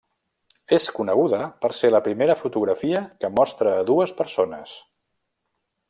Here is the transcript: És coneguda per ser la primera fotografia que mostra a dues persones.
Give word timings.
És 0.77 0.87
coneguda 0.99 1.41
per 1.65 1.71
ser 1.81 1.91
la 1.91 2.01
primera 2.07 2.37
fotografia 2.39 3.05
que 3.21 3.33
mostra 3.37 3.75
a 3.75 3.85
dues 3.91 4.19
persones. 4.23 4.75